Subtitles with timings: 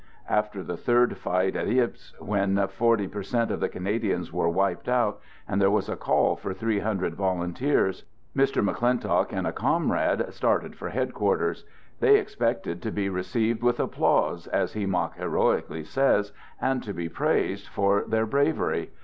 [0.29, 4.89] After the third fight at Ypres, when forty per cent, of the Canadians were wiped
[4.89, 8.03] out, and there was a call for three hundred volunteers,
[8.35, 8.63] Mr.
[8.63, 11.65] Mc Clintock and a comrade started for headquarters.
[11.99, 17.07] They expected to be received with applause, as he mock heroically says, and to be
[17.07, 18.89] praised for their bravery.